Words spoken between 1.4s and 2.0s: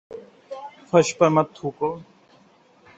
تھوکو